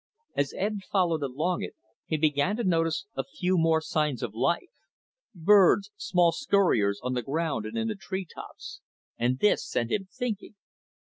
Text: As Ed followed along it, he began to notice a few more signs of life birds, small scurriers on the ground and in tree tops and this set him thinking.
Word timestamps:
As 0.35 0.51
Ed 0.57 0.79
followed 0.91 1.21
along 1.21 1.61
it, 1.61 1.75
he 2.07 2.17
began 2.17 2.57
to 2.57 2.63
notice 2.63 3.05
a 3.15 3.23
few 3.23 3.55
more 3.55 3.81
signs 3.81 4.23
of 4.23 4.33
life 4.33 4.71
birds, 5.35 5.91
small 5.95 6.31
scurriers 6.31 6.99
on 7.03 7.13
the 7.13 7.21
ground 7.21 7.67
and 7.67 7.77
in 7.77 7.95
tree 7.99 8.25
tops 8.25 8.81
and 9.19 9.37
this 9.37 9.63
set 9.63 9.91
him 9.91 10.07
thinking. 10.11 10.55